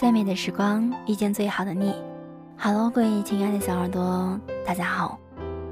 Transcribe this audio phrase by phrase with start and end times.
[0.00, 1.94] 最美的时光遇见最好的你。
[2.56, 5.20] Hello，各位亲爱的小耳朵，大家好，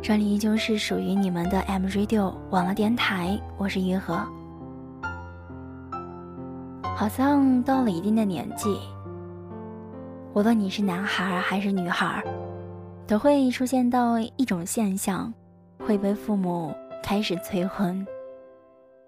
[0.02, 4.22] 这里依旧是属于你们的 M Radio 网络电台，我是于和。
[6.95, 8.79] 好像到了一定的年纪，
[10.35, 12.22] 无论你是男孩还是女孩，
[13.06, 15.33] 都会出现到一种现象，
[15.79, 16.70] 会被父母
[17.02, 18.06] 开始催婚。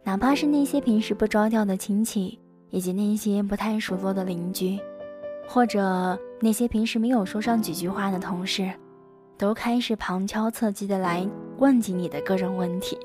[0.03, 2.41] 哪怕是那些平时不着调的亲戚，
[2.71, 4.81] 以及那些不太熟络的邻居，
[5.53, 8.73] 或者那些平时没有说上几句话的同事，
[9.37, 12.97] 都开始旁敲侧击的来问起你的个人问题。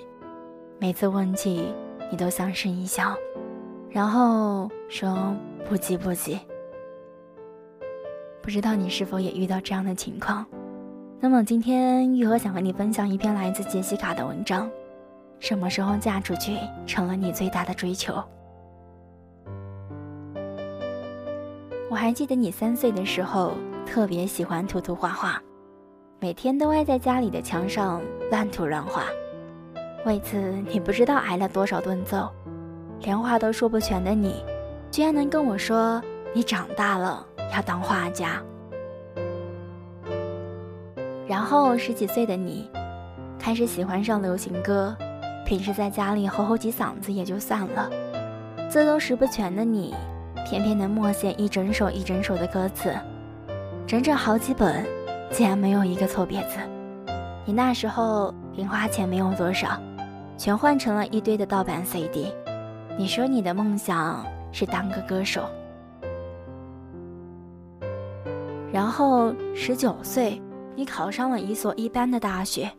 [0.78, 1.74] 每次问起，
[2.12, 3.16] 你都相视一笑，
[3.90, 5.36] 然后说
[5.68, 6.40] 不急不急。
[8.44, 10.46] 不知道你是否也遇到这样的情况？
[11.20, 14.70] 那么今天玉和想和你分享一篇来自杰西卡的文章。
[15.40, 18.24] 什么时候嫁出去成了你最大的追求？
[21.96, 23.54] 我还记得你三岁的时候
[23.86, 25.42] 特别喜欢涂涂画画，
[26.20, 29.04] 每天都爱在家里的墙上乱涂乱画。
[30.06, 32.30] 为此，你不知道挨了多少顿揍，
[33.00, 34.44] 连话都说不全的你，
[34.92, 36.04] 居然能跟我说
[36.34, 37.26] 你长大了
[37.56, 38.44] 要当画家。
[41.26, 42.70] 然后十几岁的你，
[43.40, 44.94] 开始喜欢上流行歌。
[45.46, 47.90] 平时在家里吼吼几嗓子也就算了，
[48.70, 49.96] 字都识不全的你，
[50.46, 52.94] 偏偏能默写一整首一整首的歌词，
[53.88, 54.86] 整整好几本，
[55.32, 56.60] 竟然没有一个错别字。
[57.46, 59.80] 你那时候零花钱没有多少，
[60.38, 62.32] 全换成了一堆的盗版 CD。
[62.96, 65.50] 你说你的梦想是当个歌手，
[68.72, 70.40] 然后十九岁，
[70.76, 72.72] 你考上了一所一般的大学，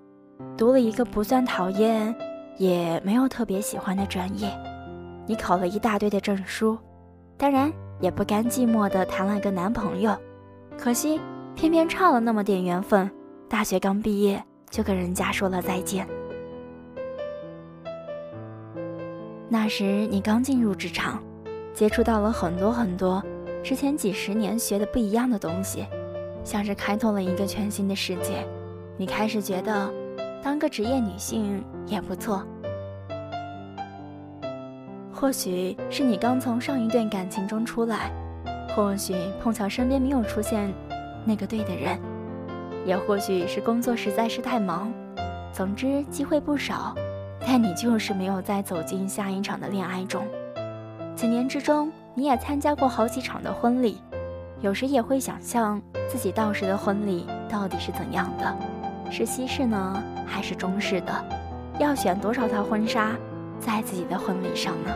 [0.56, 2.14] 读了一个不算讨厌。
[2.58, 4.48] 也没有特别喜欢的专业，
[5.26, 6.78] 你考了一大堆的证书，
[7.36, 10.16] 当然也不甘寂寞的谈了个男朋友，
[10.78, 11.20] 可惜
[11.54, 13.10] 偏偏差了那么点缘分，
[13.48, 16.06] 大学刚毕业就跟人家说了再见。
[19.48, 21.22] 那时你刚进入职场，
[21.72, 23.22] 接触到了很多很多
[23.62, 25.86] 之前几十年学的不一样的东西，
[26.42, 28.46] 像是开拓了一个全新的世界，
[28.96, 29.92] 你开始觉得。
[30.42, 32.46] 当个职业女性也不错，
[35.18, 38.10] 或许是你刚从上一段感情中出来，
[38.74, 40.70] 或许碰巧身边没有出现
[41.24, 41.98] 那个对的人，
[42.84, 44.92] 也或许是工作实在是太忙。
[45.54, 46.94] 总之机会不少，
[47.40, 50.22] 但你就是没有再走进下一场的恋爱中。
[51.14, 54.02] 几年之中，你也参加过好几场的婚礼，
[54.60, 58.54] 有时也会想象自己到时的婚礼到底是怎样的，
[59.10, 60.02] 是西式呢？
[60.26, 61.24] 还是中式的，
[61.80, 63.16] 要选多少套婚纱
[63.60, 64.90] 在自己的婚礼上呢？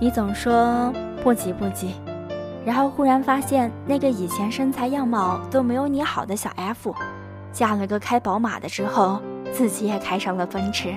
[0.00, 1.94] 你总说不急不急，
[2.64, 6.94] 然后忽然发现那个以前身材样貌都没有你好的小 F，
[7.52, 9.20] 嫁了个开宝马的之后，
[9.52, 10.94] 自己也开上了奔驰。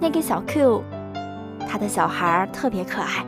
[0.00, 0.82] 那个小 Q，
[1.68, 3.24] 他的小孩特别可爱，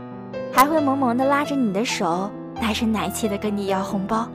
[0.52, 2.30] 还会萌萌的拉着你的手，
[2.60, 4.28] 奶声奶气的跟你要红包。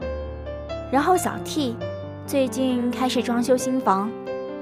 [0.90, 1.76] 然后小 T。
[2.24, 4.08] 最近开始装修新房，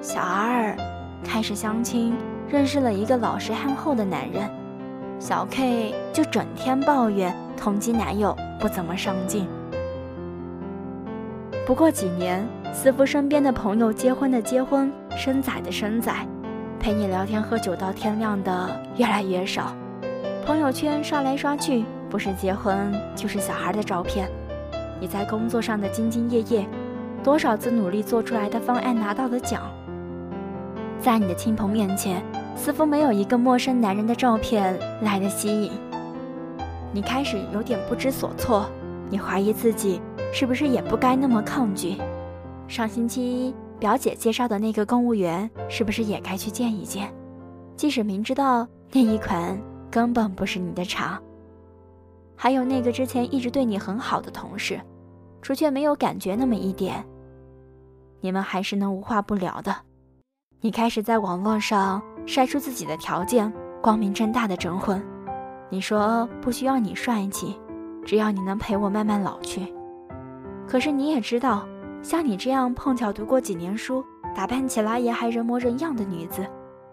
[0.00, 0.74] 小 R
[1.22, 2.16] 开始相亲，
[2.50, 4.50] 认识了一个老实憨厚的男人。
[5.18, 9.46] 小 K 就整天抱怨同级男友不怎么上进。
[11.66, 16.12] 不过几年，似乎身边的朋友结婚的结婚，生仔的生仔，
[16.80, 19.74] 陪你聊天喝酒到天亮的越来越少。
[20.44, 24.28] 朋友圈刷来刷去，不是结婚就是小孩的照片。
[24.98, 26.66] 你在工作上的兢兢业业。
[27.22, 29.60] 多少次努力做出来的方案拿到了奖，
[30.98, 32.22] 在你的亲朋面前，
[32.60, 35.72] 似乎没有一个陌生男人的照片来的吸引。
[36.92, 38.68] 你开始有点不知所措，
[39.08, 39.98] 你怀疑自己
[40.30, 41.96] 是不是也不该那么抗拒。
[42.68, 47.10] 上星期一表姐介绍的那个公务员，是不是也该去见一见？
[47.76, 49.58] 即使明知道那一款
[49.90, 51.18] 根本不是你的茶。
[52.36, 54.78] 还有那个之前一直对你很好的同事。
[55.40, 57.02] 除却没有感觉那么一点，
[58.20, 59.74] 你们还是能无话不聊的。
[60.60, 65.04] 你开始在网络上晒出自己的条件，光明正大的征婚。
[65.68, 67.58] 你说不需要你帅气，
[68.04, 69.66] 只要你能陪我慢慢老去。
[70.64, 71.66] 可是你也知道，
[72.04, 76.46] 像你这样碰巧读过几年书，打扮起来也还人模人样的女子，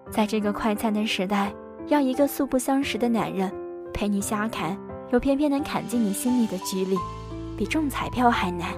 [0.10, 1.54] 在这个快餐的时代，
[1.86, 3.54] 要一个素不相识的男人
[3.94, 4.75] 陪你瞎砍，
[5.12, 6.98] 又偏偏能砍进你心里的距离。
[7.56, 8.69] 比中彩票还难，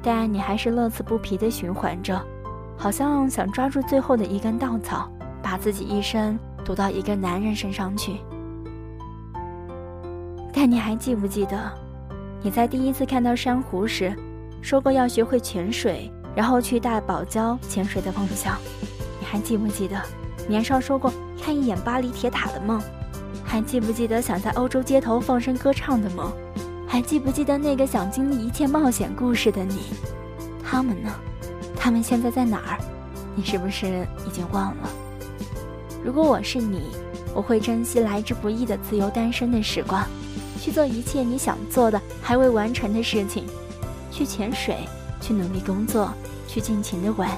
[0.00, 2.24] 但你还是乐此不疲地循环着，
[2.76, 5.10] 好像想抓住最后的一根稻草，
[5.44, 8.16] 把自己一生赌到一个男人身上去。
[10.54, 11.70] 但你还记不记得，
[12.42, 14.16] 你在第一次看到珊瑚时，
[14.62, 18.56] 说过要学会潜水，然后去大堡礁潜水的梦想？
[19.20, 20.00] 你还记不记得
[20.48, 21.12] 年少说过
[21.42, 22.80] 看一眼巴黎铁塔的梦？
[23.44, 26.32] 还记不记得想在欧洲街头放声歌唱的梦？
[26.88, 29.92] 还记不记得那个想经历一切冒险故事的你？
[30.64, 31.12] 他们呢？
[31.76, 32.78] 他们现在在哪儿？
[33.34, 34.88] 你是不是已经忘了？
[36.04, 36.82] 如果我是你，
[37.34, 40.06] 我会珍惜来之不易的自由单身的时光，
[40.60, 43.46] 去做一切你想做的还未完成的事情，
[44.10, 44.86] 去潜水，
[45.18, 46.12] 去努力工作，
[46.46, 47.30] 去尽情的玩，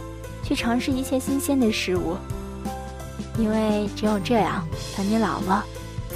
[0.43, 2.17] 去尝试一切新鲜的事物。
[3.39, 4.67] 因为只有这样，
[4.97, 5.65] 等你老了，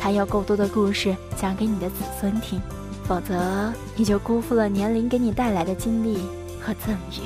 [0.01, 2.61] 才有够多的故事讲给你的子孙听，
[3.05, 6.19] 否则你就辜负了年龄给你带来的经历
[6.61, 7.23] 和赠予。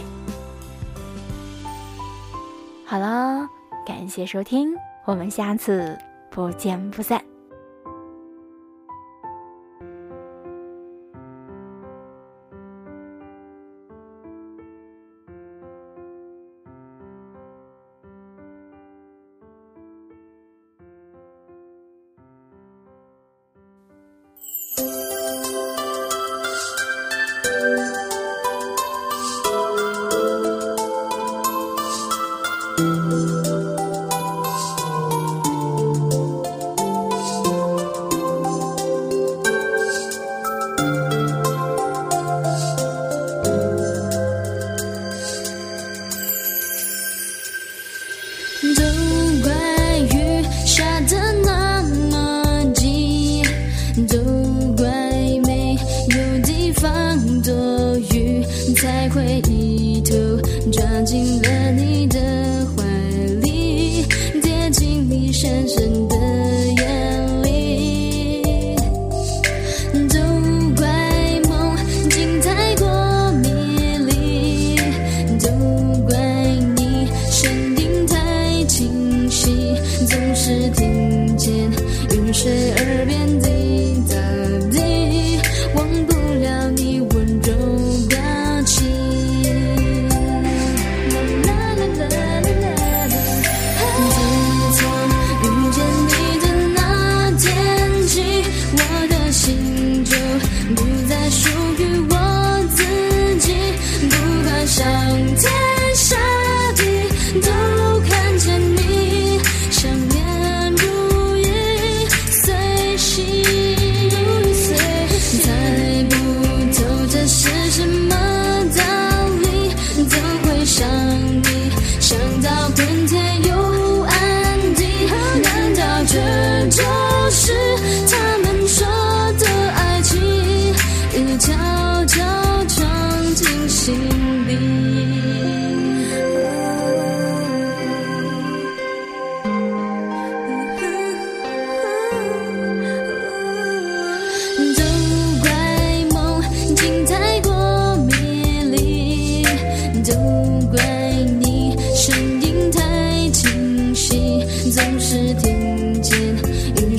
[2.84, 3.48] 好了，
[3.86, 4.74] 感谢收听，
[5.04, 5.98] 我们下次
[6.30, 7.33] 不见不散。
[58.74, 60.14] 才会一头
[60.72, 62.18] 撞进了你的
[62.76, 62.82] 怀
[63.40, 64.04] 里，
[64.42, 68.74] 跌进你深深的眼里。
[70.08, 70.18] 都
[70.76, 71.76] 怪梦
[72.10, 73.48] 境太过迷
[74.06, 74.76] 离，
[75.38, 75.48] 都
[76.08, 76.16] 怪
[76.76, 79.76] 你声音太清晰，
[80.06, 81.70] 总是听见
[82.10, 84.14] 雨水耳边滴答。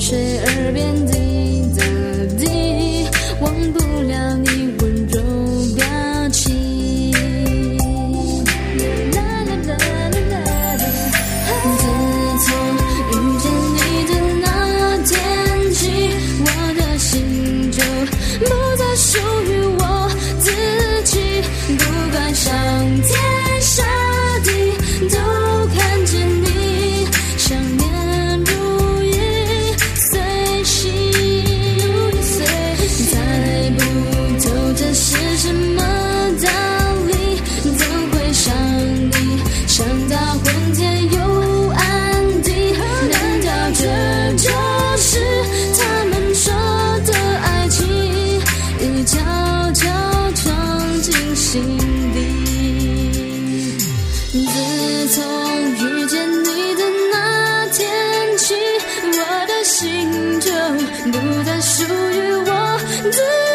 [0.08, 1.12] 吹耳边滴
[1.76, 1.82] 答
[2.38, 2.44] 滴，
[3.40, 5.18] 忘不了你温柔
[5.74, 5.84] 表
[6.30, 6.54] 情。
[11.66, 11.82] 自
[12.44, 12.46] 从
[13.10, 14.10] 遇见你的
[14.42, 14.46] 那
[15.02, 15.10] 天
[15.74, 15.80] 起，
[16.38, 16.44] 我
[16.78, 17.82] 的心就
[18.38, 19.45] 不再属于。
[61.60, 63.45] 属于我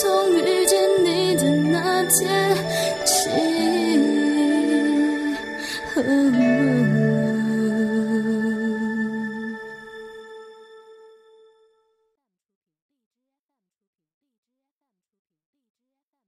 [0.00, 2.63] 从遇见你的那天